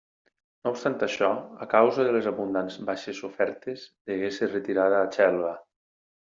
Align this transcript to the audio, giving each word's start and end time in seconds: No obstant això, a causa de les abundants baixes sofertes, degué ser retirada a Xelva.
No 0.61 0.69
obstant 0.75 0.95
això, 1.07 1.29
a 1.65 1.67
causa 1.73 2.07
de 2.07 2.15
les 2.15 2.31
abundants 2.33 2.79
baixes 2.89 3.21
sofertes, 3.21 3.87
degué 4.13 4.35
ser 4.41 4.53
retirada 4.57 5.07
a 5.07 5.15
Xelva. 5.21 5.57